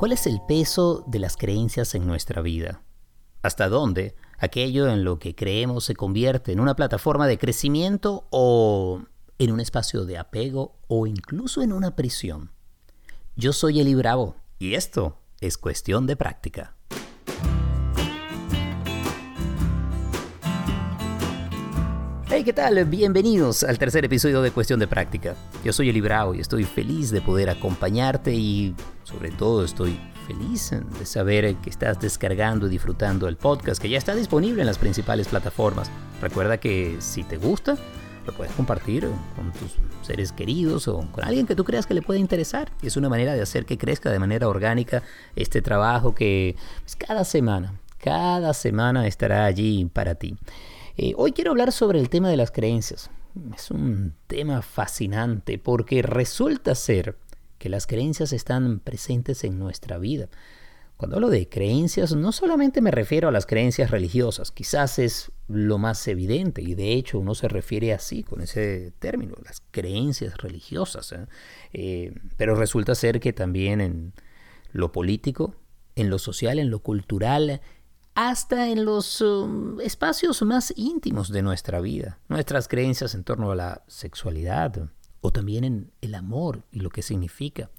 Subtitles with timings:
[0.00, 2.80] ¿Cuál es el peso de las creencias en nuestra vida?
[3.42, 9.02] ¿Hasta dónde aquello en lo que creemos se convierte en una plataforma de crecimiento o
[9.38, 12.50] en un espacio de apego o incluso en una prisión?
[13.36, 16.78] Yo soy Eli Bravo y esto es cuestión de práctica.
[22.44, 22.82] ¿Qué tal?
[22.86, 25.34] Bienvenidos al tercer episodio de Cuestión de Práctica.
[25.62, 28.74] Yo soy Eli Bravo y estoy feliz de poder acompañarte y
[29.04, 33.98] sobre todo estoy feliz de saber que estás descargando y disfrutando el podcast que ya
[33.98, 35.90] está disponible en las principales plataformas.
[36.22, 37.76] Recuerda que si te gusta,
[38.24, 42.00] lo puedes compartir con tus seres queridos o con alguien que tú creas que le
[42.00, 42.72] puede interesar.
[42.80, 45.02] Y es una manera de hacer que crezca de manera orgánica
[45.36, 50.38] este trabajo que pues, cada semana, cada semana estará allí para ti.
[51.02, 53.10] Eh, hoy quiero hablar sobre el tema de las creencias.
[53.56, 57.16] Es un tema fascinante porque resulta ser
[57.56, 60.28] que las creencias están presentes en nuestra vida.
[60.98, 65.78] Cuando hablo de creencias, no solamente me refiero a las creencias religiosas, quizás es lo
[65.78, 71.12] más evidente y de hecho uno se refiere así con ese término, las creencias religiosas.
[71.12, 71.26] ¿eh?
[71.72, 74.12] Eh, pero resulta ser que también en
[74.70, 75.54] lo político,
[75.96, 77.62] en lo social, en lo cultural,
[78.28, 83.54] hasta en los um, espacios más íntimos de nuestra vida, nuestras creencias en torno a
[83.54, 84.90] la sexualidad
[85.22, 87.70] o también en el amor y lo que significa.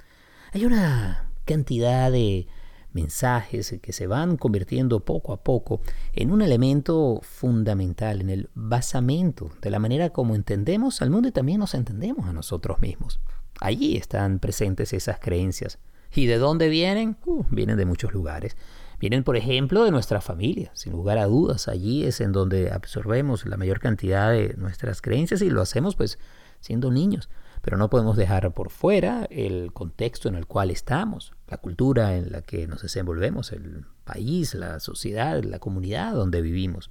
[0.51, 2.47] Hay una cantidad de
[2.91, 5.81] mensajes que se van convirtiendo poco a poco
[6.11, 11.33] en un elemento fundamental, en el basamento de la manera como entendemos al mundo y
[11.33, 13.19] también nos entendemos a nosotros mismos.
[13.59, 15.77] Allí están presentes esas creencias.
[16.13, 17.17] ¿Y de dónde vienen?
[17.25, 18.57] Uh, vienen de muchos lugares.
[18.99, 21.67] Vienen, por ejemplo, de nuestra familia, sin lugar a dudas.
[21.67, 26.19] Allí es en donde absorbemos la mayor cantidad de nuestras creencias y lo hacemos pues
[26.59, 27.29] siendo niños.
[27.61, 32.31] Pero no podemos dejar por fuera el contexto en el cual estamos, la cultura en
[32.31, 36.89] la que nos desenvolvemos, el país, la sociedad, la comunidad donde vivimos.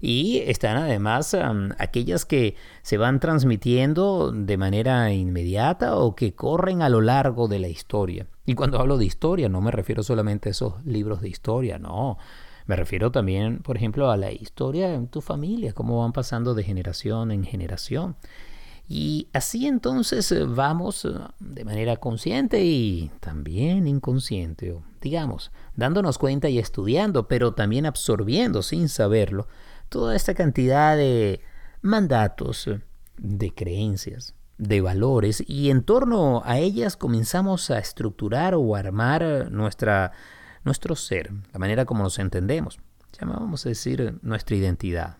[0.00, 1.36] Y están además
[1.78, 7.58] aquellas que se van transmitiendo de manera inmediata o que corren a lo largo de
[7.58, 8.26] la historia.
[8.46, 12.18] Y cuando hablo de historia no me refiero solamente a esos libros de historia, no.
[12.66, 16.62] Me refiero también, por ejemplo, a la historia en tu familia, cómo van pasando de
[16.62, 18.16] generación en generación.
[18.88, 26.48] Y así entonces eh, vamos eh, de manera consciente y también inconsciente, digamos, dándonos cuenta
[26.48, 29.46] y estudiando, pero también absorbiendo sin saberlo
[29.90, 31.42] toda esta cantidad de
[31.82, 32.70] mandatos,
[33.18, 40.12] de creencias, de valores y en torno a ellas comenzamos a estructurar o armar nuestra,
[40.64, 42.78] nuestro ser, la manera como nos entendemos.
[43.18, 45.16] Llamamos a decir nuestra identidad.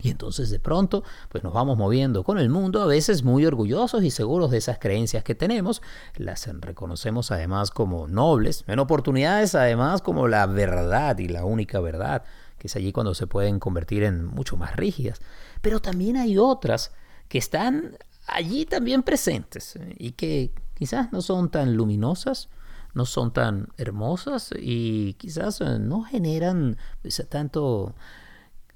[0.00, 4.02] Y entonces de pronto, pues nos vamos moviendo con el mundo, a veces muy orgullosos
[4.02, 5.82] y seguros de esas creencias que tenemos.
[6.16, 12.24] Las reconocemos además como nobles, en oportunidades además como la verdad y la única verdad
[12.58, 15.20] que es allí cuando se pueden convertir en mucho más rígidas.
[15.60, 16.92] Pero también hay otras
[17.28, 22.48] que están allí también presentes y que quizás no son tan luminosas,
[22.94, 27.94] no son tan hermosas y quizás eh, no generan pues, tanto,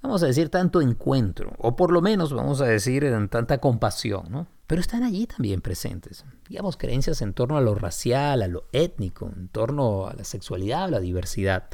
[0.02, 4.46] vamos a decir, tanto encuentro, o por lo menos vamos a decir tanta compasión, ¿no?
[4.66, 6.26] Pero están allí también presentes.
[6.46, 10.84] Digamos, creencias en torno a lo racial, a lo étnico, en torno a la sexualidad,
[10.84, 11.70] a la diversidad.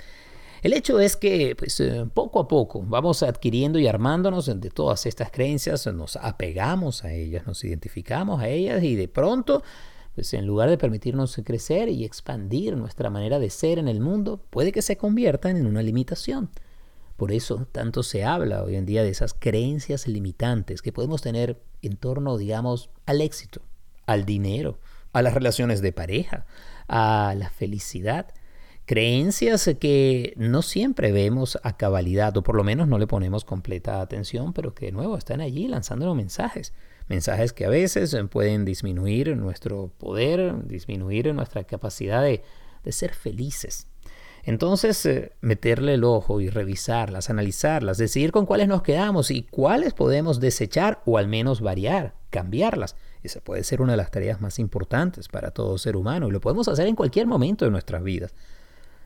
[0.65, 5.05] El hecho es que pues, eh, poco a poco vamos adquiriendo y armándonos de todas
[5.05, 9.63] estas creencias, nos apegamos a ellas, nos identificamos a ellas y de pronto,
[10.15, 14.41] pues en lugar de permitirnos crecer y expandir nuestra manera de ser en el mundo,
[14.49, 16.49] puede que se conviertan en una limitación.
[17.19, 21.61] Por eso tanto se habla hoy en día de esas creencias limitantes que podemos tener
[21.83, 23.61] en torno, digamos, al éxito,
[24.07, 24.79] al dinero,
[25.13, 26.47] a las relaciones de pareja,
[26.89, 28.29] a la felicidad
[28.87, 34.03] Creencias que no siempre vemos a cabalidad, o por lo menos no le ponemos completa
[34.03, 36.75] atención, pero que de nuevo están allí lanzándonos mensajes.
[37.09, 42.43] Mensajes que a veces pueden disminuir nuestro poder, disminuir nuestra capacidad de,
[42.93, 43.87] ser felices.
[44.43, 49.95] Entonces, eh, meterle el ojo y revisarlas, analizarlas, decidir con cuáles nos quedamos y cuáles
[49.95, 52.97] podemos desechar o al menos variar, cambiarlas.
[53.23, 56.43] Esa puede ser una de las tareas más importantes para todo ser humano y lo
[56.43, 58.35] podemos hacer en cualquier momento de nuestras vidas.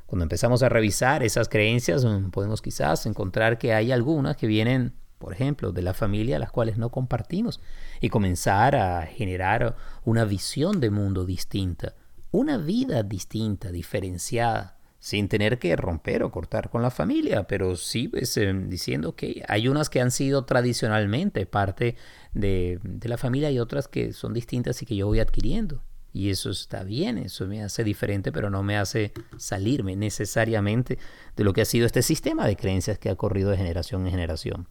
[0.08, 4.94] Cuando empezamos a revisar esas creencias, mm, podemos quizás encontrar que hay algunas que vienen,
[5.18, 7.60] por ejemplo, de la familia, las cuales no compartimos,
[8.00, 9.76] y comenzar a generar
[10.06, 11.94] una visión de mundo distinta,
[12.30, 18.08] una vida distinta, diferenciada, sin tener que romper o cortar con la familia, pero sí
[18.08, 21.96] pues, em, diciendo que hay unas que han sido tradicionalmente parte
[22.32, 25.82] de, de la familia y otras que son distintas y que yo voy adquiriendo.
[26.12, 30.98] Y eso está bien, eso me hace diferente, pero no me hace salirme necesariamente
[31.36, 34.10] de lo que ha sido este sistema de creencias que ha corrido de generación en
[34.12, 34.68] generación.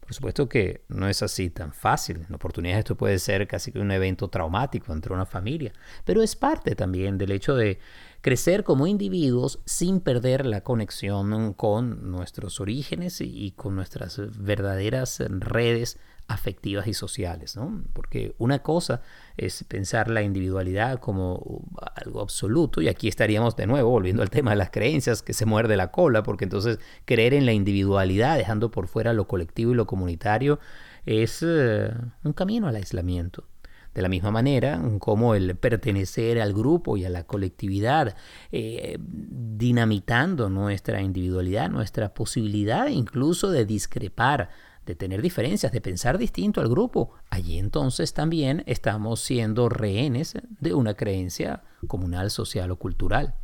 [0.00, 2.26] Por supuesto que no es así tan fácil.
[2.28, 5.72] En oportunidades esto puede ser casi que un evento traumático entre una familia,
[6.04, 7.78] pero es parte también del hecho de
[8.20, 15.98] crecer como individuos sin perder la conexión con nuestros orígenes y con nuestras verdaderas redes
[16.28, 17.84] afectivas y sociales, ¿no?
[17.92, 19.02] Porque una cosa
[19.36, 21.62] es pensar la individualidad como
[21.96, 25.46] algo absoluto, y aquí estaríamos de nuevo volviendo al tema de las creencias, que se
[25.46, 29.74] muerde la cola, porque entonces creer en la individualidad, dejando por fuera lo colectivo y
[29.74, 30.58] lo comunitario,
[31.06, 31.90] es eh,
[32.24, 33.46] un camino al aislamiento.
[33.94, 38.16] De la misma manera como el pertenecer al grupo y a la colectividad,
[38.50, 44.48] eh, dinamitando nuestra individualidad, nuestra posibilidad incluso de discrepar
[44.86, 50.74] de tener diferencias, de pensar distinto al grupo, allí entonces también estamos siendo rehenes de
[50.74, 53.34] una creencia comunal, social o cultural.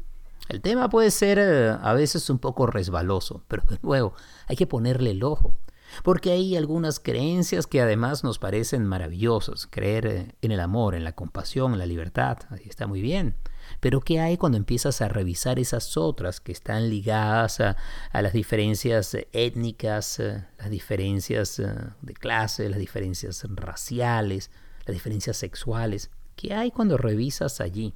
[0.49, 4.14] El tema puede ser eh, a veces un poco resbaloso, pero de nuevo
[4.46, 5.56] hay que ponerle el ojo,
[6.02, 11.05] porque hay algunas creencias que además nos parecen maravillosas, creer eh, en el amor, en
[11.05, 13.37] la compasión, en la libertad, ahí está muy bien.
[13.81, 17.76] Pero ¿qué hay cuando empiezas a revisar esas otras que están ligadas a,
[18.12, 24.50] las diferencias étnicas, eh, las diferencias eh, de clase, las diferencias raciales,
[24.87, 26.11] las diferencias sexuales?
[26.37, 27.94] ¿Qué hay cuando revisas allí?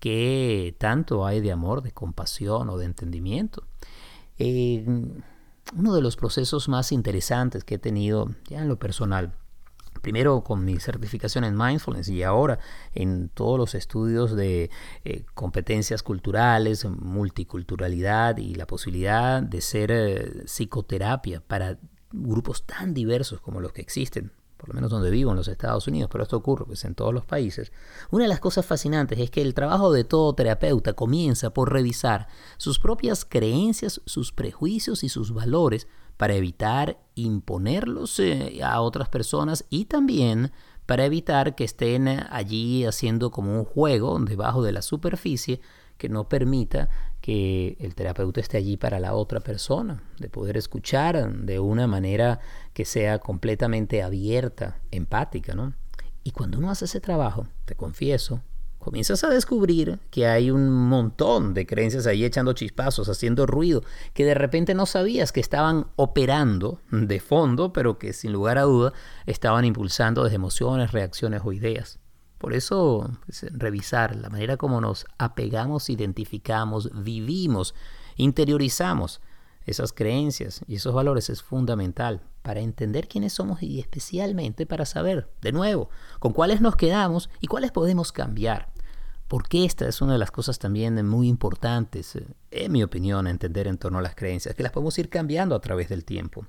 [0.00, 3.64] ¿Qué tanto hay de amor, de compasión o de entendimiento?
[4.38, 4.84] Eh,
[5.76, 9.32] uno de los procesos más interesantes que he tenido ya en lo personal
[10.04, 12.58] primero con mi certificación en mindfulness y ahora
[12.94, 14.70] en todos los estudios de
[15.04, 21.78] eh, competencias culturales, multiculturalidad y la posibilidad de ser eh, psicoterapia para
[22.12, 24.30] grupos tan diversos como los que existen
[24.64, 27.12] por lo menos donde vivo en los Estados Unidos, pero esto ocurre pues, en todos
[27.12, 27.70] los países,
[28.10, 32.28] una de las cosas fascinantes es que el trabajo de todo terapeuta comienza por revisar
[32.56, 39.64] sus propias creencias, sus prejuicios y sus valores para evitar imponerlos eh, a otras personas
[39.70, 40.52] y también
[40.86, 45.60] para evitar que estén allí haciendo como un juego debajo de la superficie
[45.96, 46.88] que no permita
[47.20, 52.40] que el terapeuta esté allí para la otra persona, de poder escuchar de una manera
[52.74, 55.72] que sea completamente abierta, empática, ¿no?
[56.22, 58.42] Y cuando uno hace ese trabajo, te confieso,
[58.84, 63.82] comienzas a descubrir que hay un montón de creencias ahí echando chispazos, haciendo ruido,
[64.12, 68.62] que de repente no sabías que estaban operando de fondo, pero que sin lugar a
[68.62, 68.92] duda
[69.26, 71.98] estaban impulsando desde emociones, reacciones o ideas.
[72.38, 77.74] Por eso, pues, revisar la manera como nos apegamos, identificamos, vivimos,
[78.16, 79.22] interiorizamos
[79.64, 85.30] esas creencias y esos valores es fundamental para entender quiénes somos y especialmente para saber,
[85.40, 85.88] de nuevo,
[86.18, 88.73] con cuáles nos quedamos y cuáles podemos cambiar.
[89.34, 93.66] Porque esta es una de las cosas también muy importantes, eh, en mi opinión, entender
[93.66, 96.46] en torno a las creencias, que las podemos ir cambiando a través del tiempo,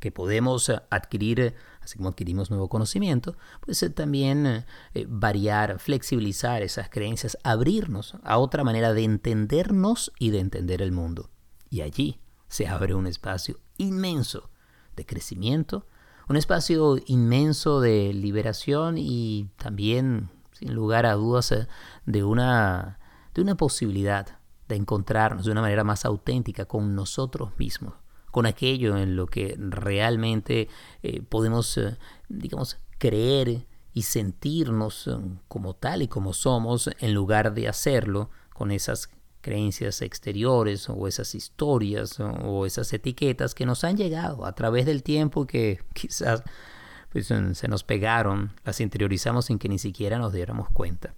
[0.00, 4.64] que podemos eh, adquirir, eh, así como adquirimos nuevo conocimiento, pues también
[5.06, 11.28] variar, flexibilizar esas creencias, abrirnos a otra manera de entendernos y de entender el mundo.
[11.68, 14.48] Y allí se abre un espacio inmenso
[14.96, 15.86] de crecimiento,
[16.26, 21.66] un espacio inmenso de liberación y también sin lugar a dudas, eh,
[22.06, 22.98] de una,
[23.34, 24.38] de una posibilidad
[24.68, 27.94] de encontrarnos de una manera más auténtica con nosotros mismos,
[28.30, 30.68] con aquello en lo que realmente
[31.02, 31.98] eh, podemos, eh,
[32.28, 35.10] digamos, creer y sentirnos
[35.46, 41.34] como tal y como somos, en lugar de hacerlo con esas creencias exteriores o esas
[41.34, 46.42] historias o esas etiquetas que nos han llegado a través del tiempo que quizás
[47.14, 51.14] pues, se nos pegaron, las interiorizamos sin que ni siquiera nos diéramos cuenta.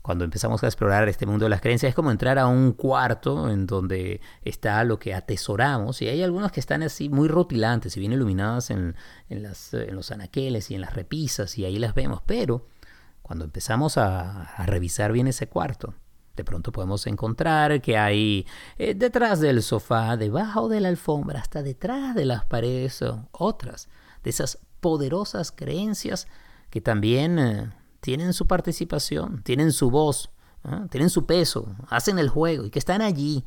[0.00, 3.50] Cuando empezamos a explorar este mundo de las creencias es como entrar a un cuarto
[3.50, 8.00] en donde está lo que atesoramos y hay algunos que están así muy rutilantes y
[8.00, 8.94] bien iluminadas en,
[9.28, 12.68] en, los anaqueles y en las repisas y ahí las vemos, pero
[13.22, 15.92] cuando empezamos a, a revisar bien ese cuarto,
[16.36, 18.46] de pronto podemos encontrar que hay
[18.78, 23.02] eh, detrás del sofá, debajo de la alfombra, hasta detrás de las paredes,
[23.32, 23.88] otras
[24.22, 26.28] de esas poderosas creencias
[26.70, 30.30] que también eh, tienen su participación, tienen su voz,
[30.90, 33.44] tienen su peso, hacen el juego y que están allí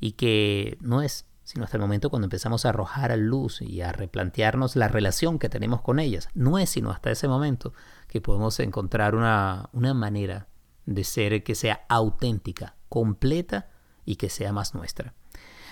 [0.00, 3.82] y que no es sino hasta el momento cuando empezamos a arrojar a luz y
[3.82, 6.28] a replantearnos la relación que tenemos con ellas.
[6.34, 7.72] No es sino hasta ese momento
[8.08, 10.48] que podemos encontrar una, una manera
[10.86, 13.70] de ser que sea auténtica, completa
[14.04, 15.14] y que sea más nuestra.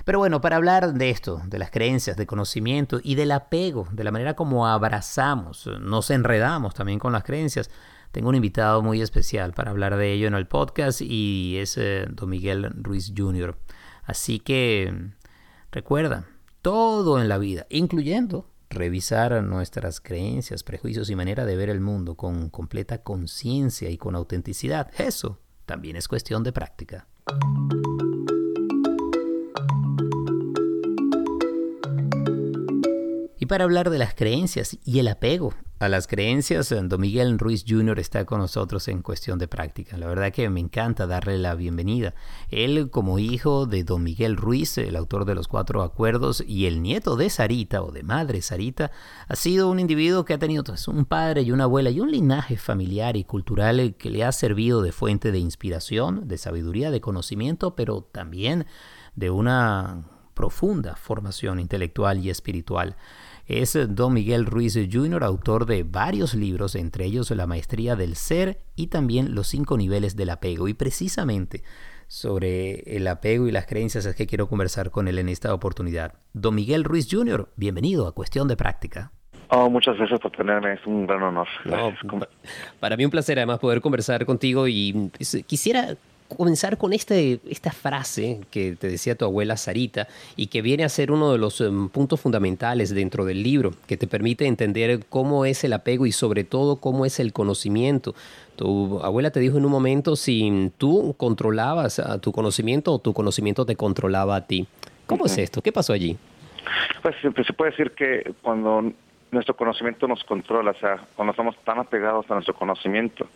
[0.09, 4.05] Pero bueno, para hablar de esto, de las creencias, de conocimiento y del apego, de
[4.05, 7.69] la manera como abrazamos, nos enredamos también con las creencias,
[8.11, 12.07] tengo un invitado muy especial para hablar de ello en el podcast y es eh,
[12.09, 13.59] Don Miguel Ruiz Jr.
[14.03, 15.11] Así que
[15.73, 16.25] recuerda,
[16.63, 22.15] todo en la vida, incluyendo revisar nuestras creencias, prejuicios y manera de ver el mundo
[22.15, 27.07] con completa conciencia y con autenticidad, eso también es cuestión de práctica.
[33.49, 38.01] Para hablar de las creencias y el apego a las creencias, Don Miguel Ruiz Jr.
[38.01, 39.97] está con nosotros en cuestión de práctica.
[39.97, 42.15] La verdad que me encanta darle la bienvenida.
[42.51, 46.83] Él, como hijo de Don Miguel Ruiz, el autor de los Cuatro Acuerdos, y el
[46.83, 48.91] nieto de Sarita o de madre Sarita,
[49.29, 52.11] ha sido un individuo que ha tenido pues, un padre y una abuela y un
[52.11, 57.01] linaje familiar y cultural que le ha servido de fuente de inspiración, de sabiduría, de
[57.01, 58.67] conocimiento, pero también
[59.15, 62.97] de una profunda formación intelectual y espiritual.
[63.49, 68.59] Es Don Miguel Ruiz Jr., autor de varios libros, entre ellos La Maestría del Ser
[68.77, 70.69] y también Los cinco niveles del apego.
[70.69, 71.63] Y precisamente
[72.09, 76.13] sobre el apego y las creencias es que quiero conversar con él en esta oportunidad.
[76.35, 79.13] Don Miguel Ruiz Jr., bienvenido a Cuestión de Práctica.
[79.49, 81.49] Oh, muchas gracias por tenerme, es un gran honor.
[82.81, 85.97] para mí un placer además poder conversar contigo y pues, quisiera
[86.37, 90.89] comenzar con este, esta frase que te decía tu abuela Sarita y que viene a
[90.89, 95.45] ser uno de los em, puntos fundamentales dentro del libro, que te permite entender cómo
[95.45, 98.15] es el apego y sobre todo cómo es el conocimiento.
[98.57, 103.13] Tu abuela te dijo en un momento si tú controlabas a tu conocimiento o tu
[103.13, 104.67] conocimiento te controlaba a ti.
[105.07, 105.63] ¿Cómo es esto?
[105.63, 106.17] ¿Qué pasó allí?
[107.03, 108.93] Pues siempre se puede decir que cuando
[109.31, 113.27] nuestro conocimiento nos controla, o sea, cuando estamos tan apegados a nuestro conocimiento,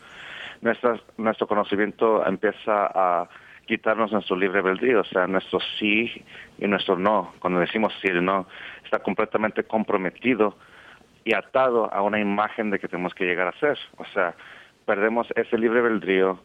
[0.63, 3.29] nuestro conocimiento empieza a
[3.67, 6.11] quitarnos nuestro libre albedrío, o sea, nuestro sí
[6.59, 7.33] y nuestro no.
[7.39, 8.47] Cuando decimos sí y no,
[8.85, 10.57] está completamente comprometido
[11.25, 13.79] y atado a una imagen de que tenemos que llegar a ser.
[13.97, 14.35] O sea,
[14.87, 16.39] perdemos ese libre albedrío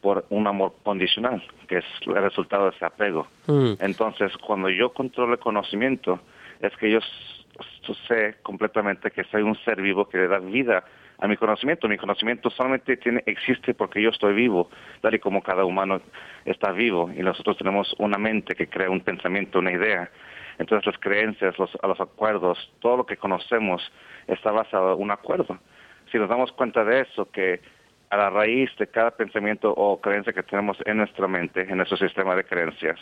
[0.00, 3.26] por un amor condicional, que es el resultado de ese apego.
[3.46, 3.72] Mm.
[3.80, 6.20] Entonces, cuando yo controlo el conocimiento,
[6.60, 7.00] es que yo
[8.08, 10.84] sé completamente que soy un ser vivo que le da vida
[11.20, 11.88] a mi conocimiento.
[11.88, 16.00] Mi conocimiento solamente tiene, existe porque yo estoy vivo, tal y como cada humano
[16.44, 17.10] está vivo.
[17.16, 20.10] Y nosotros tenemos una mente que crea un pensamiento, una idea.
[20.58, 23.82] Entonces las creencias, los, los acuerdos, todo lo que conocemos
[24.26, 25.58] está basado en un acuerdo.
[26.10, 27.60] Si nos damos cuenta de eso, que
[28.10, 31.96] a la raíz de cada pensamiento o creencia que tenemos en nuestra mente, en nuestro
[31.96, 32.98] sistema de creencias,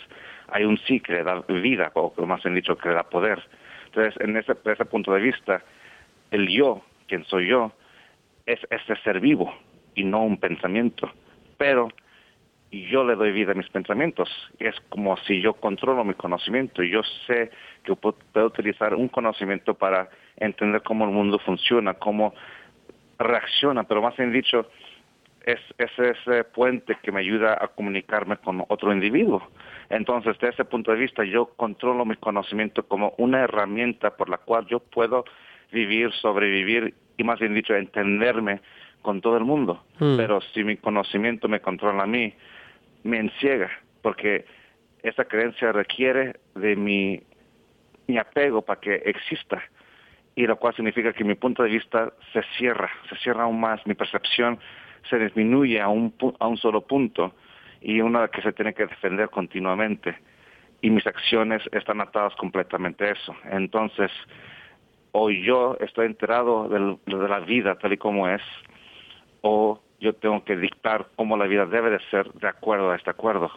[0.48, 3.42] hay un sí que le da vida, o más bien dicho, que le da poder.
[3.86, 5.62] Entonces, en ese, desde ese punto de vista,
[6.30, 7.72] el yo, quien soy yo,
[8.48, 9.54] es este ser vivo
[9.94, 11.10] y no un pensamiento.
[11.58, 11.88] Pero
[12.72, 14.28] yo le doy vida a mis pensamientos.
[14.58, 16.82] Es como si yo controlo mi conocimiento.
[16.82, 17.50] Yo sé
[17.84, 22.34] que puedo utilizar un conocimiento para entender cómo el mundo funciona, cómo
[23.18, 24.66] reacciona, pero más bien dicho,
[25.44, 29.42] es, ese puente que me ayuda a comunicarme con otro individuo.
[29.90, 34.38] Entonces, desde ese punto de vista, yo controlo mi conocimiento como una herramienta por la
[34.38, 35.24] cual yo puedo
[35.72, 38.60] vivir, sobrevivir y más bien dicho, entenderme
[39.02, 39.84] con todo el mundo.
[39.98, 40.16] Hmm.
[40.16, 42.32] Pero si mi conocimiento me controla a mí,
[43.02, 43.70] me enciega,
[44.02, 44.44] porque
[45.02, 47.20] esa creencia requiere de mi,
[48.06, 49.62] mi apego para que exista.
[50.34, 53.84] Y lo cual significa que mi punto de vista se cierra, se cierra aún más,
[53.86, 54.58] mi percepción
[55.10, 57.34] se disminuye a un, a un solo punto
[57.80, 60.16] y una que se tiene que defender continuamente.
[60.80, 63.34] Y mis acciones están atadas completamente a eso.
[63.50, 64.12] Entonces,
[65.12, 68.42] o yo estoy enterado de la vida tal y como es,
[69.42, 73.10] o yo tengo que dictar cómo la vida debe de ser de acuerdo a este
[73.10, 73.50] acuerdo.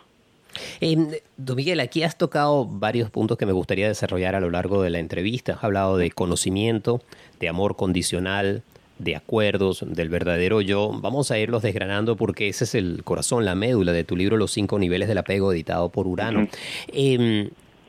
[0.82, 4.82] Eh, don Miguel, aquí has tocado varios puntos que me gustaría desarrollar a lo largo
[4.82, 5.54] de la entrevista.
[5.54, 7.02] Has hablado de conocimiento,
[7.40, 8.64] de amor condicional,
[8.98, 10.92] de acuerdos, del verdadero yo.
[10.94, 14.52] Vamos a irlos desgranando porque ese es el corazón, la médula de tu libro Los
[14.52, 16.48] cinco niveles del apego, editado por Urano.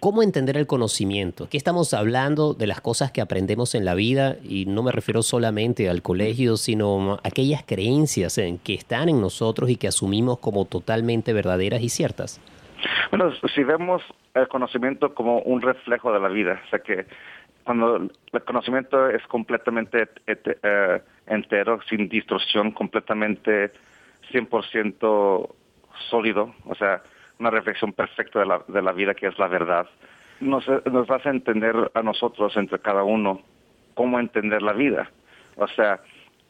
[0.03, 1.45] ¿Cómo entender el conocimiento?
[1.45, 5.23] Aquí estamos hablando de las cosas que aprendemos en la vida y no me refiero
[5.23, 11.33] solamente al colegio, sino aquellas creencias que están en nosotros y que asumimos como totalmente
[11.33, 12.41] verdaderas y ciertas.
[13.13, 14.03] Bueno, si vemos
[14.35, 17.07] el conocimiento como un reflejo de la vida, o sea que
[17.63, 23.71] cuando el conocimiento es completamente eh, entero, sin distorsión, completamente
[24.33, 25.49] 100%
[26.11, 27.05] sólido, o sea,
[27.43, 29.87] una reflexión perfecta de la, de la vida que es la verdad.
[30.41, 33.43] Nos, nos hace entender a nosotros, entre cada uno,
[33.95, 35.11] cómo entender la vida.
[35.57, 36.01] O sea,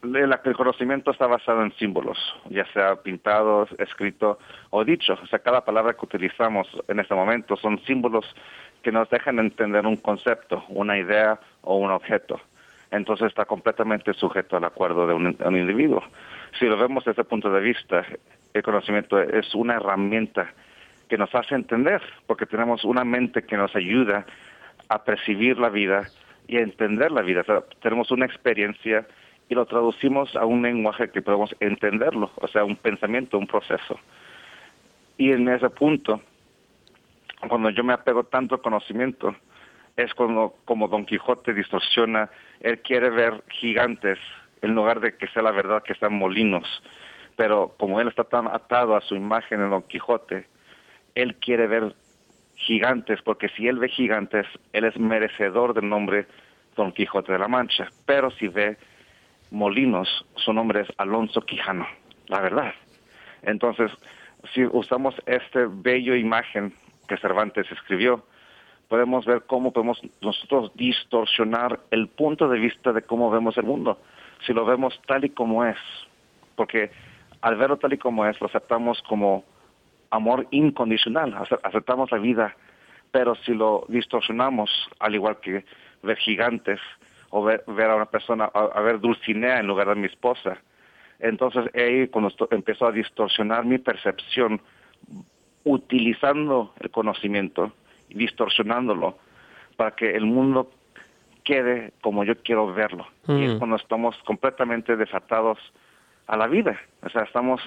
[0.03, 2.19] el, conocimiento está basado en símbolos,
[2.51, 4.39] ya sea pintados, escrito
[4.71, 5.19] o dicho.
[5.23, 8.27] O sea, cada palabra que utilizamos en este momento son símbolos
[8.83, 12.41] que nos dejan entender un concepto, una idea o un objeto.
[12.91, 16.03] Entonces está completamente sujeto al acuerdo de un, un individuo.
[16.59, 18.05] Si lo vemos desde ese punto de vista,
[18.53, 20.53] el conocimiento es una herramienta
[21.13, 24.25] que nos hace entender, porque tenemos una mente que nos ayuda
[24.89, 26.09] a percibir la vida
[26.49, 27.45] y a entender la vida.
[27.83, 29.07] tenemos una experiencia
[29.51, 34.01] y lo traducimos a un lenguaje que podemos entenderlo, o sea, un pensamiento, un proceso.
[35.19, 36.23] Y en ese punto,
[37.47, 39.37] cuando yo me apego tanto al conocimiento,
[39.99, 44.19] es cuando como Don Quijote distorsiona, él quiere ver gigantes
[44.63, 46.83] en lugar de que sea la verdad que sean molinos.
[47.37, 50.51] Pero como él está tan atado a su imagen en Don Quijote,
[51.15, 51.95] él quiere ver
[52.55, 56.27] gigantes, porque si él ve gigantes, él es merecedor del nombre
[56.77, 57.89] Don Quijote de la Mancha.
[58.07, 58.77] Pero si ve
[59.51, 61.87] molinos, su nombre es Alonso Quijano,
[62.29, 62.75] la verdad.
[63.43, 63.91] Entonces,
[64.55, 66.75] si usamos esta bella imagen
[67.09, 68.25] que Cervantes escribió,
[68.89, 73.99] podemos ver cómo podemos nosotros distorsionar el punto de vista de cómo vemos el mundo,
[74.47, 75.79] si lo vemos tal y como es,
[76.57, 76.91] porque
[77.41, 79.45] al verlo tal y como es, lo aceptamos como
[80.13, 82.55] amor incondicional, aceptamos la vida,
[83.11, 85.65] pero si lo distorsionamos, al igual que
[86.03, 86.79] ver gigantes
[87.31, 90.59] o ver, a una persona, a, ver Dulcinea en lugar de mi esposa,
[91.19, 94.61] entonces ahí cuando empezó a distorsionar mi percepción,
[95.65, 97.73] utilizando el conocimiento
[98.11, 99.17] y distorsionándolo
[99.77, 100.71] para que el mundo
[101.45, 103.07] quede como yo quiero verlo.
[103.29, 103.59] Y es mm.
[103.59, 105.59] cuando estamos completamente desatados
[106.27, 107.63] a la vida, o sea, estamos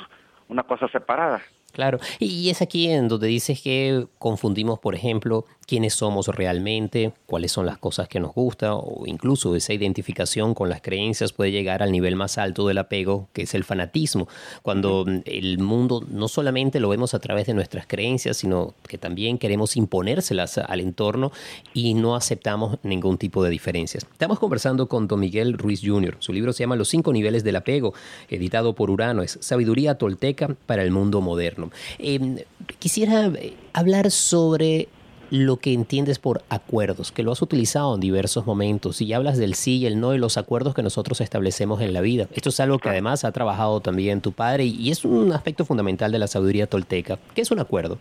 [0.47, 1.41] una cosa separada.
[1.75, 7.51] Claro, y es aquí en donde dices que confundimos, por ejemplo, quiénes somos realmente, cuáles
[7.51, 11.83] son las cosas que nos gustan, o incluso esa identificación con las creencias puede llegar
[11.83, 14.29] al nivel más alto del apego, que es el fanatismo,
[14.61, 19.37] cuando el mundo no solamente lo vemos a través de nuestras creencias, sino que también
[19.37, 21.33] queremos imponérselas al entorno
[21.73, 24.05] y no aceptamos ningún tipo de diferencias.
[24.13, 27.57] Estamos conversando con Don Miguel Ruiz Jr., su libro se llama Los cinco niveles del
[27.57, 27.93] apego,
[28.29, 31.64] editado por Urano, es Sabiduría Tolteca para el mundo moderno.
[31.99, 32.37] Em,
[32.79, 34.87] quisiera eh, hablar sobre
[35.31, 39.55] lo que entiendes por acuerdos, que lo has utilizado en diversos momentos y hablas del
[39.55, 42.27] sí y el no y los acuerdos que nosotros establecemos en la vida.
[42.33, 46.11] Esto es algo que además ha trabajado también tu padre y es un aspecto fundamental
[46.11, 47.17] de la sabiduría tolteca.
[47.33, 47.97] ¿Qué es un acuerdo?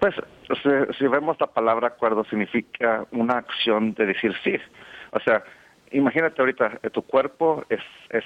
[0.00, 0.14] Pues
[0.98, 4.56] si, vemos la palabra acuerdo significa una acción de decir sí.
[5.12, 5.42] O sea,
[5.92, 7.80] imagínate ahorita, tu cuerpo es,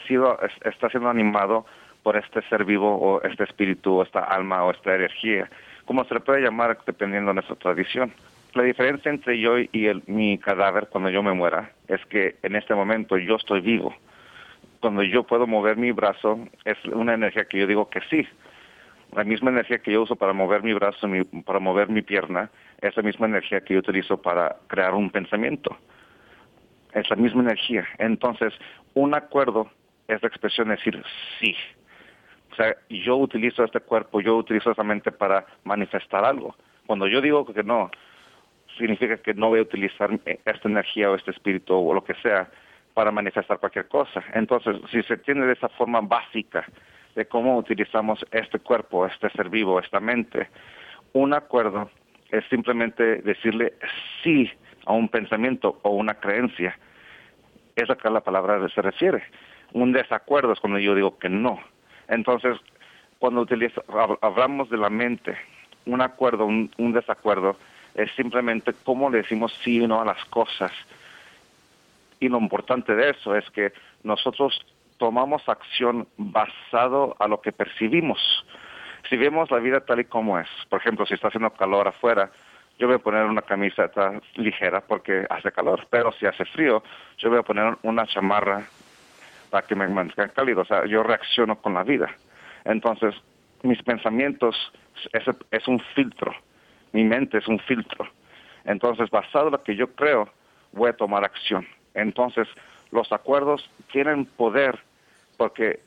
[0.07, 1.67] sido, está siendo animado
[2.03, 5.49] por este ser vivo o este espíritu o esta alma o esta energía
[5.91, 8.13] como se le puede llamar dependiendo de nuestra tradición.
[8.55, 12.55] La diferencia entre yo y el, mi cadáver cuando yo me muera es que en
[12.55, 13.93] este momento yo estoy vivo.
[14.79, 18.25] Cuando yo puedo mover mi brazo es una energía que yo digo que sí.
[19.17, 21.09] La misma energía que yo uso para mover mi brazo,
[21.45, 25.77] para mover mi pierna, es la misma energía que yo utilizo para crear un pensamiento.
[26.95, 27.85] Es la misma energía.
[27.99, 28.55] Entonces,
[28.95, 29.69] un acuerdo
[30.07, 31.03] es la expresión de decir
[31.41, 31.57] sí.
[32.53, 36.55] O sea, yo utilizo este cuerpo, yo utilizo esa mente para manifestar algo.
[36.87, 37.91] Cuando yo digo que no,
[38.77, 42.51] significa que no voy a utilizar esta energía o este espíritu o lo que sea
[42.95, 44.23] para manifestar cualquier cosa.
[44.35, 46.67] Entonces, si se tiene de esa forma básica
[47.15, 50.49] de cómo utilizamos este cuerpo, este ser vivo, esta mente,
[51.13, 51.91] un acuerdo
[52.31, 53.75] es simplemente decirle
[54.23, 54.51] sí
[54.87, 56.79] a un pensamiento o una creencia.
[57.77, 59.23] Es acá la palabra se refiere.
[59.73, 61.61] Un desacuerdo es cuando yo digo que no.
[62.11, 62.59] Entonces,
[63.19, 63.47] cuando
[64.21, 65.37] hablamos de la mente,
[65.87, 67.57] un acuerdo, un, desacuerdo,
[67.95, 70.73] es simplemente cómo le decimos sí o no a las cosas.
[72.19, 74.61] Y lo importante de eso es que nosotros
[74.99, 78.19] tomamos acción basado a lo que percibimos.
[79.09, 82.31] Si vemos la vida tal y como es, por ejemplo, si está haciendo calor afuera,
[82.79, 86.83] yo voy a poner una camiseta ligera porque hace calor, pero si hace frío,
[87.19, 88.67] yo voy a poner una chamarra
[89.51, 90.63] para que me mantenga cálido.
[90.63, 92.09] O sea, yo reacciono con la vida.
[92.65, 93.15] Entonces,
[93.63, 94.57] mis pensamientos
[95.13, 96.33] es, es un filtro.
[96.93, 98.09] Mi mente es un filtro.
[98.65, 100.29] Entonces, basado en lo que yo creo,
[100.73, 101.67] voy a tomar acción.
[101.95, 102.49] Entonces,
[102.91, 104.79] los acuerdos tienen poder
[105.37, 105.81] porque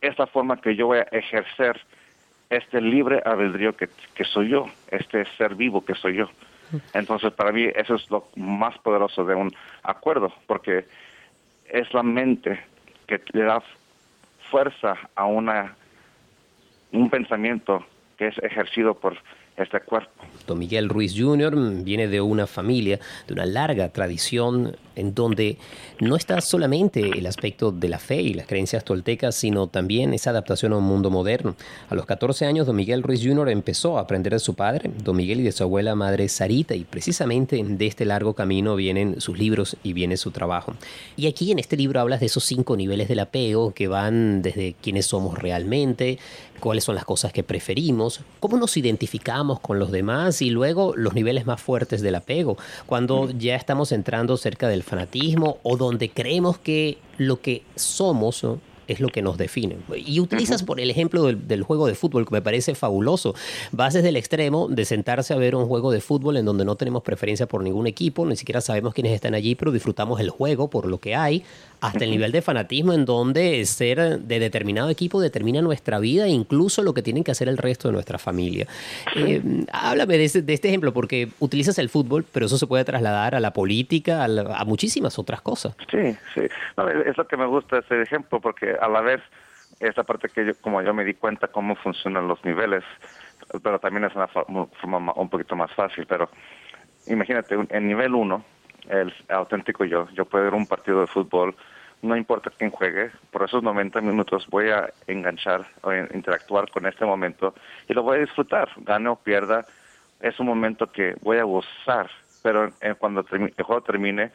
[0.00, 1.80] es la forma que yo voy a ejercer
[2.50, 6.28] este libre albedrío que, que soy yo, este ser vivo que soy yo.
[6.92, 10.84] Entonces, para mí, eso es lo más poderoso de un acuerdo, porque
[11.70, 12.60] es la mente
[13.06, 13.62] que le da
[14.50, 15.74] fuerza a una
[16.92, 17.84] un pensamiento
[18.16, 19.16] que es ejercido por
[19.56, 20.24] este cuerpo.
[20.46, 21.54] Don Miguel Ruiz Jr.
[21.84, 25.58] viene de una familia, de una larga tradición en donde
[26.00, 30.30] no está solamente el aspecto de la fe y las creencias toltecas, sino también esa
[30.30, 31.56] adaptación a un mundo moderno.
[31.88, 33.48] A los 14 años, don Miguel Ruiz Jr.
[33.50, 36.84] empezó a aprender de su padre, don Miguel, y de su abuela madre Sarita, y
[36.84, 40.74] precisamente de este largo camino vienen sus libros y viene su trabajo.
[41.16, 44.74] Y aquí en este libro hablas de esos cinco niveles del apego que van desde
[44.80, 46.18] quiénes somos realmente,
[46.58, 51.14] cuáles son las cosas que preferimos, cómo nos identificamos con los demás y luego los
[51.14, 52.56] niveles más fuertes del apego,
[52.86, 58.44] cuando ya estamos entrando cerca del fanatismo o donde creemos que lo que somos
[58.88, 59.76] es lo que nos define.
[59.94, 63.34] Y utilizas por el ejemplo del, juego de fútbol, que me parece fabuloso.
[63.70, 66.74] Vas desde el extremo de sentarse a ver un juego de fútbol en donde no
[66.74, 70.70] tenemos preferencia por ningún equipo, ni siquiera sabemos quiénes están allí, pero disfrutamos el juego
[70.70, 71.44] por lo que hay,
[71.80, 76.30] hasta el nivel de fanatismo en donde ser de determinado equipo determina nuestra vida e
[76.30, 78.66] incluso lo que tienen que hacer el resto de nuestra familia.
[79.16, 83.40] Eh, háblame de, este ejemplo, porque utilizas el fútbol, pero eso se puede trasladar a
[83.40, 85.76] la política, a, muchísimas otras cosas.
[85.90, 86.42] Sí, sí.
[87.06, 89.20] es lo que me gusta ese ejemplo, porque a la vez
[89.80, 92.84] esa parte que yo, como yo me di cuenta cómo funcionan los niveles,
[93.62, 96.28] pero también es una forma un poquito más fácil, pero
[97.06, 98.44] imagínate, en nivel 1,
[98.88, 100.08] el auténtico yo.
[100.12, 101.54] Yo puedo ir a un partido de fútbol,
[102.02, 107.04] no importa quién juegue, por esos 90 minutos voy a enganchar o interactuar con este
[107.04, 107.54] momento
[107.88, 109.66] y lo voy a disfrutar, gane o pierda,
[110.20, 112.10] es un momento que voy a gozar,
[112.42, 114.30] pero cuando el juego termine,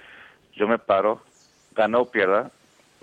[0.53, 1.21] yo me paro,
[1.73, 2.51] gane o pierda,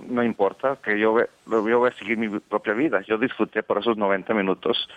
[0.08, 3.02] no importa, que yo, yo voy a seguir mi propia vida.
[3.02, 4.88] Yo disfruté por esos 90 minutos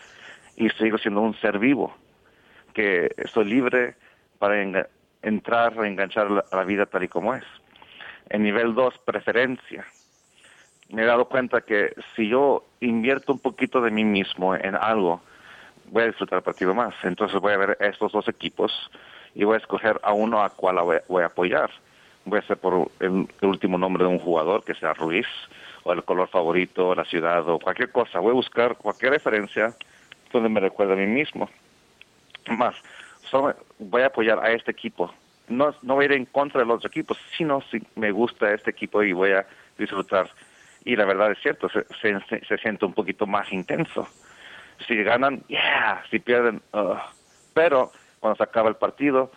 [0.56, 1.94] y sigo siendo un ser vivo,
[2.74, 3.96] que estoy libre
[4.40, 4.62] para
[5.24, 7.44] entrar, reenganchar la, la vida tal y como es.
[8.30, 9.86] En nivel 2, preferencia.
[10.90, 15.22] Me he dado cuenta que si yo invierto un poquito de mí mismo en algo,
[15.94, 16.94] voy a disfrutar el partido más.
[17.04, 18.72] Entonces voy a ver estos dos equipos
[19.36, 21.70] y voy a escoger a uno a cual voy, a apoyar.
[22.26, 25.28] Voy a hacer por el, último nombre de un jugador, que sea Ruiz,
[25.84, 28.20] o el color favorito, la ciudad, o cualquier cosa.
[28.20, 29.76] Voy a buscar cualquier referencia
[30.32, 31.50] donde me recuerde a mí mismo.
[32.48, 32.76] Más,
[33.80, 35.14] voy a apoyar a este equipo.
[35.48, 38.54] No, no voy a ir en contra de los otros equipos, sino si me gusta
[38.54, 39.46] este equipo y voy a
[39.78, 40.30] disfrutar.
[40.86, 44.08] Y la verdad es cierto, se, se, siente un poquito más intenso.
[44.88, 46.96] Si ganan, yeah, si pierden, uh.
[47.54, 49.32] pero cuando se acaba el partido,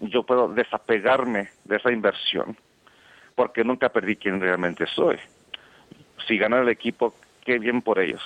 [0.00, 2.56] yo puedo desapegarme de esa inversión,
[3.34, 5.18] porque nunca perdí quien realmente soy.
[6.26, 8.22] Si gana el equipo, qué bien por ellos.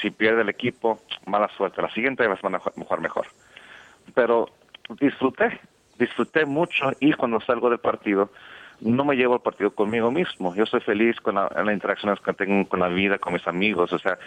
[0.00, 1.80] Si pierde el equipo, mala suerte.
[1.80, 3.26] La siguiente vez van a jugar mejor
[4.14, 4.48] pero
[5.00, 5.60] disfruté,
[5.98, 8.30] disfruté mucho y cuando salgo del partido,
[8.80, 10.54] no me llevo el partido conmigo mismo.
[10.54, 13.92] Yo soy feliz con las interacciones que tengo con la vida, con mis amigos.
[13.92, 14.18] O sea,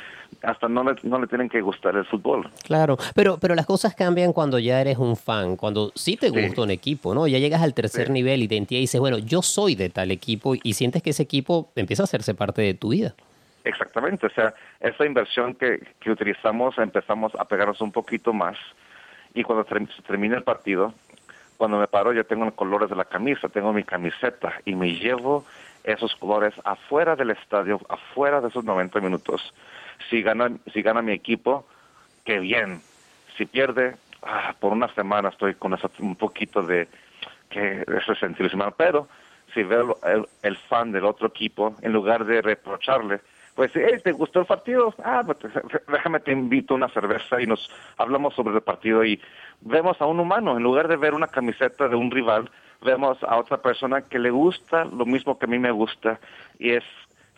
[0.41, 2.49] hasta no le, no le tienen que gustar el fútbol.
[2.63, 6.61] Claro, pero, pero las cosas cambian cuando ya eres un fan, cuando sí te gusta
[6.61, 7.27] un equipo, ¿no?
[7.27, 10.11] Ya llegas al tercer nivel y te entiendes y dices, bueno, yo soy de tal
[10.11, 13.15] equipo y sientes que ese equipo empieza a hacerse parte de tu vida.
[13.63, 18.57] Exactamente, o sea, esa inversión que, que utilizamos empezamos a pegarnos un poquito más
[19.37, 20.95] y cuando se termina el partido,
[21.57, 24.93] cuando me paro, yo tengo los colores de la camisa, tengo mi camiseta y me
[24.93, 25.45] llevo
[25.83, 29.53] esos colores afuera del estadio, afuera de esos 90 minutos.
[30.09, 31.67] Si gana, si gana mi equipo,
[32.25, 32.81] qué bien.
[33.37, 36.87] Si pierde, ah, por una semana estoy con un poquito de
[37.51, 39.07] que ese sentido Pero
[39.53, 39.99] si veo
[40.41, 43.21] el fan del otro equipo, en lugar de reprocharle,
[43.57, 44.93] pues, ¿te gustó el partido?
[45.03, 45.39] Ah, pues,
[45.87, 49.19] déjame te invito una cerveza y nos hablamos sobre el partido y
[49.61, 52.51] vemos a un humano, en lugar de ver una camiseta de un rival,
[52.83, 56.19] vemos a otra persona que le gusta lo mismo que a mí me gusta
[56.59, 56.83] y es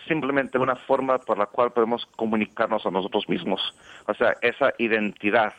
[0.10, 3.74] simplemente una forma por la cual podemos comunicarnos a nosotros mismos.
[4.06, 5.54] O sea, esa identidad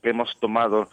[0.00, 0.88] que hemos tomado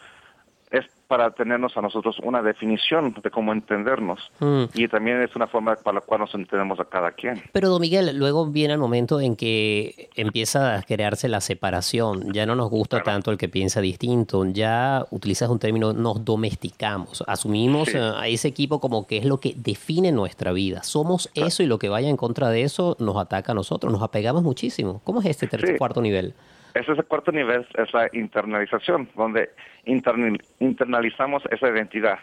[1.11, 4.31] para tenernos a nosotros una definición de cómo entendernos.
[4.39, 4.63] Mm.
[4.73, 7.43] Y también es una forma para la cual nos entendemos a cada quien.
[7.51, 12.31] Pero, don Miguel, luego viene el momento en que empieza a crearse la separación.
[12.31, 14.45] Ya no nos gusta tanto el que piensa distinto.
[14.45, 17.25] Ya utilizas un término, nos domesticamos.
[17.27, 20.81] Asumimos a ese equipo como que es lo que define nuestra vida.
[20.81, 23.91] Somos eso y lo que vaya en contra de eso nos ataca a nosotros.
[23.91, 25.01] Nos apegamos muchísimo.
[25.03, 26.35] ¿Cómo es este tercer, cuarto nivel?
[26.73, 29.49] Ese es el cuarto nivel, es la internalización, donde
[29.85, 32.19] internalizamos esa identidad.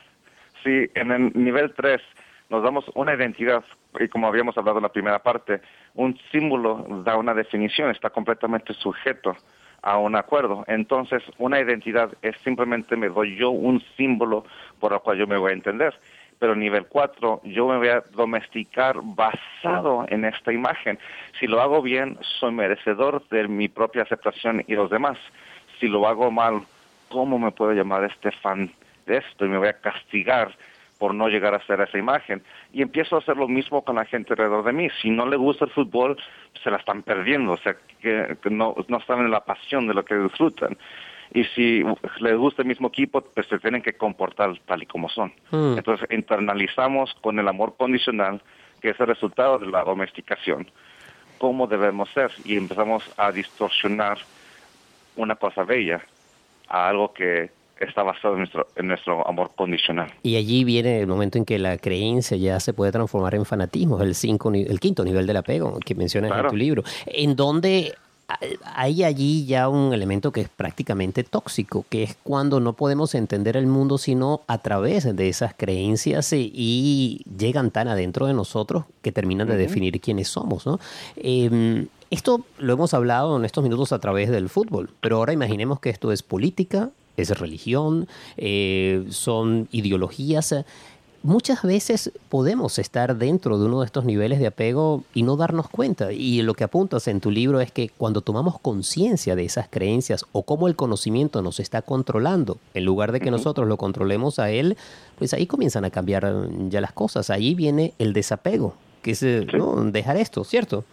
[0.62, 2.00] Si en el nivel 3
[2.50, 3.62] nos damos una identidad,
[4.00, 5.60] y como habíamos hablado en la primera parte,
[5.94, 9.36] un símbolo da una definición, está completamente sujeto
[9.82, 10.64] a un acuerdo.
[10.66, 14.44] Entonces, una identidad es simplemente me doy yo un símbolo
[14.80, 15.94] por el cual yo me voy a entender
[16.38, 20.98] pero nivel 4 yo me voy a domesticar basado en esta imagen.
[21.38, 25.18] Si lo hago bien, soy merecedor de mi propia aceptación y los demás.
[25.80, 26.62] Si lo hago mal,
[27.08, 28.70] ¿cómo me puedo llamar este fan
[29.06, 29.44] de esto?
[29.44, 30.54] Y me voy a castigar
[30.98, 32.42] por no llegar a ser esa imagen.
[32.72, 34.88] Y empiezo a hacer lo mismo con la gente alrededor de mí.
[35.00, 36.16] Si no le gusta el fútbol,
[36.62, 40.04] se la están perdiendo, o sea, que, no, no están en la pasión de lo
[40.04, 40.76] que disfrutan.
[41.32, 41.84] Y si
[42.20, 45.32] les gusta el mismo equipo, pues se tienen que comportar tal y como son.
[45.50, 45.76] Hmm.
[45.76, 48.40] Entonces internalizamos con el amor condicional,
[48.80, 50.70] que es el resultado de la domesticación,
[51.38, 52.30] cómo debemos ser.
[52.44, 54.18] Y empezamos a distorsionar
[55.16, 56.00] una cosa bella
[56.68, 60.12] a algo que está basado en nuestro, en nuestro amor condicional.
[60.22, 64.00] Y allí viene el momento en que la creencia ya se puede transformar en fanatismo,
[64.02, 67.94] el, cinco, el quinto nivel del apego que mencionas en tu libro, en donde
[68.74, 73.56] hay allí ya un elemento que es prácticamente tóxico, que es cuando no podemos entender
[73.56, 79.12] el mundo sino a través de esas creencias y, llegan tan adentro de nosotros que
[79.12, 80.66] terminan de definir quiénes somos.
[80.66, 80.78] ¿no?
[81.16, 85.80] Em, esto lo hemos hablado en estos minutos a través del fútbol, pero ahora imaginemos
[85.80, 90.54] que esto es política, es religión, eh, son ideologías.
[91.24, 95.68] Muchas veces podemos estar dentro de uno de estos niveles de apego y no darnos
[95.68, 96.12] cuenta.
[96.12, 100.24] Y lo que apuntas en tu libro es que cuando tomamos conciencia de esas creencias
[100.30, 104.50] o cómo el conocimiento nos está controlando, en lugar de que nosotros lo controlemos a
[104.50, 104.76] él,
[105.18, 106.32] pues ahí comienzan a cambiar
[106.68, 107.30] ya las cosas.
[107.30, 110.84] Ahí viene el desapego, que es dejar esto, ¿cierto?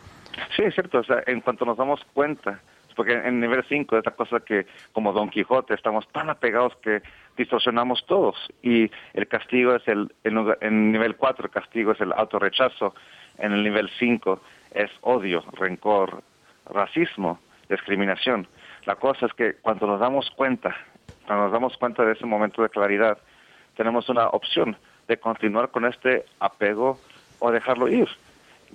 [0.55, 0.99] Sí, es cierto.
[0.99, 2.61] O sea, en cuanto nos damos cuenta
[2.95, 7.01] porque en nivel 5 es cosa que como Don Quijote estamos tan apegados que
[7.37, 8.35] distorsionamos todos.
[8.63, 12.95] Y el castigo es el, en, nivel 4 el castigo es el autorrechazo,
[13.37, 14.41] en el nivel 5
[14.73, 16.23] es odio, rencor,
[16.65, 18.47] racismo, discriminación.
[18.85, 20.75] La cosa es que cuando nos damos cuenta,
[21.25, 23.17] cuando nos damos cuenta de ese momento de claridad,
[23.75, 24.77] tenemos una opción
[25.07, 26.99] de continuar con este apego
[27.39, 28.07] o dejarlo ir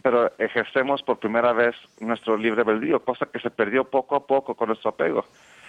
[0.03, 4.55] pero ejercemos por primera vez nuestro libre albedrío, cosa que se perdió poco a poco
[4.55, 5.25] con nuestro apego.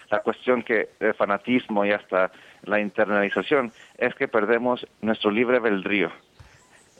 [0.09, 2.31] La cuestión que el fanatismo y hasta
[2.63, 6.11] la internalización es que perdemos nuestro libre albedrío.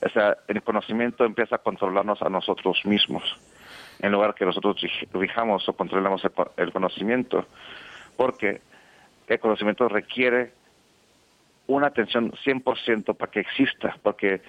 [0.03, 3.23] O sea, el conocimiento empieza a controlarnos a nosotros mismos,
[3.99, 6.21] en lugar que nosotros fijamos o controlemos
[6.57, 7.45] el conocimiento,
[8.17, 8.61] porque
[9.27, 10.53] el conocimiento requiere
[11.67, 14.41] una atención 100% para que exista, porque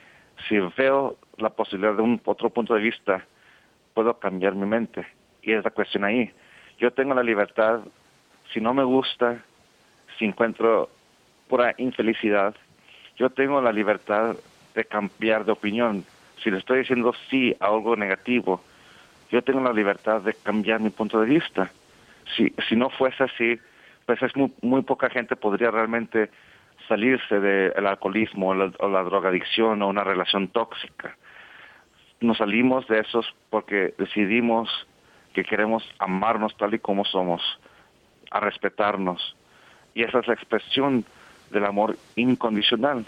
[0.49, 3.25] si veo la posibilidad de un otro punto de vista,
[3.95, 5.07] puedo cambiar mi mente.
[5.43, 6.31] Y es la cuestión ahí.
[6.79, 7.81] Yo tengo la libertad,
[8.53, 9.43] si no me gusta,
[10.19, 10.89] si encuentro
[11.49, 12.55] pura infelicidad,
[13.17, 14.37] yo tengo la libertad
[14.75, 16.05] de cambiar de opinión.
[16.43, 18.63] Si le estoy diciendo sí a algo negativo,
[19.31, 21.71] yo tengo la libertad de cambiar mi punto de vista.
[22.37, 23.59] Si, si no fuese así,
[24.07, 26.31] pues es muy, muy poca gente podría realmente
[26.89, 31.17] salirse del alcoholismo o la, drogadicción o una relación tóxica.
[32.21, 34.69] Nos salimos de esos porque decidimos
[35.35, 37.43] que queremos amarnos tal y como somos,
[38.31, 39.37] a respetarnos.
[39.95, 41.05] Y esa es la expresión
[41.51, 43.07] del amor incondicional,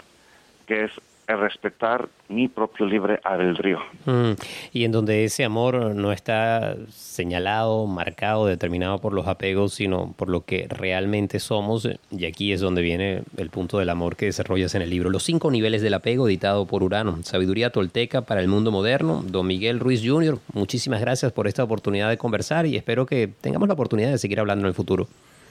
[0.67, 0.91] que es
[1.27, 3.79] el respetar mi propio libre albedrío.
[4.05, 4.31] Mm,
[4.73, 10.29] y en donde ese amor no está señalado, marcado, determinado por los apegos, sino por
[10.29, 11.87] lo que realmente somos.
[12.11, 15.09] Y aquí es donde viene el punto del amor que desarrollas en el libro.
[15.09, 17.21] Los cinco niveles del apego, editado por Urano.
[17.23, 19.23] Sabiduría tolteca para el mundo moderno.
[19.25, 23.67] Don Miguel Ruiz Jr., muchísimas gracias por esta oportunidad de conversar y espero que tengamos
[23.67, 25.07] la oportunidad de seguir hablando en el futuro.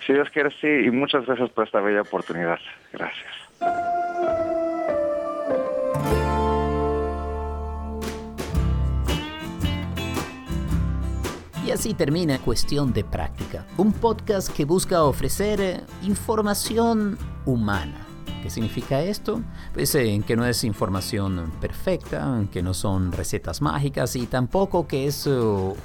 [0.07, 2.59] Si Dios quiere, sí, y muchas gracias por esta bella oportunidad.
[2.93, 4.54] Gracias.
[11.65, 18.07] Y así termina Cuestión de Práctica, un podcast que busca ofrecer eh, información humana.
[18.43, 19.41] ¿Qué significa esto?
[19.73, 25.07] Pues eh, que no es información perfecta, que no son recetas mágicas y tampoco que
[25.07, 25.31] es eh,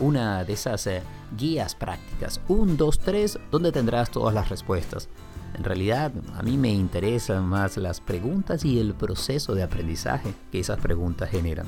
[0.02, 0.89] una de esas
[1.38, 5.08] guías prácticas, un, dos, tres, donde tendrás todas las respuestas.
[5.58, 10.60] En realidad, a mí me interesan más las preguntas y el proceso de aprendizaje que
[10.60, 11.68] esas preguntas generan.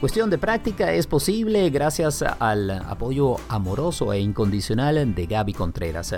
[0.00, 6.14] Cuestión de práctica es posible gracias al apoyo amoroso e incondicional de Gaby Contreras.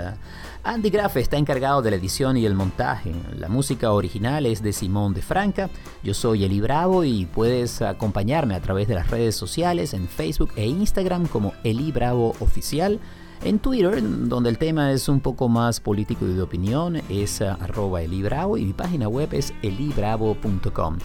[0.63, 3.11] Andy Graff está encargado de la edición y el montaje.
[3.37, 5.69] La música original es de Simón de Franca.
[6.01, 10.53] Yo soy Eli Bravo y puedes acompañarme a través de las redes sociales en Facebook
[10.55, 13.01] e Instagram como Eli Bravo Oficial.
[13.43, 18.01] En Twitter, donde el tema es un poco más político y de opinión, es arroba
[18.01, 20.99] elibravo y mi página web es elibravo.com.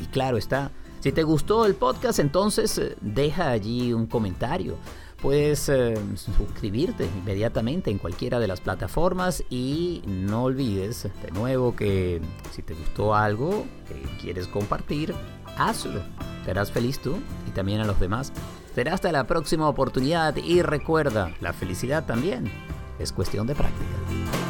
[0.00, 4.76] Y claro está, si te gustó el podcast, entonces eh, deja allí un comentario.
[5.20, 12.20] Puedes eh, suscribirte inmediatamente en cualquiera de las plataformas y no olvides de nuevo que
[12.52, 15.14] si te gustó algo que quieres compartir,
[15.56, 16.00] hazlo.
[16.44, 18.32] Serás feliz tú y también a los demás.
[18.74, 22.50] Será hasta la próxima oportunidad y recuerda, la felicidad también
[22.98, 24.49] es cuestión de práctica.